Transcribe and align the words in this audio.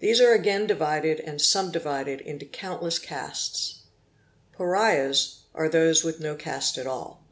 These 0.00 0.20
are 0.20 0.32
again 0.32 0.66
divided 0.66 1.20
and 1.20 1.40
sub 1.40 1.72
divided 1.72 2.20
into 2.20 2.44
countless 2.44 2.98
castes. 2.98 3.82
Pariahs, 4.52 5.42
are 5.54 5.68
those 5.68 6.02
with 6.02 6.18
no 6.18 6.34
caste 6.34 6.76
at 6.76 6.86
all. 6.88 7.22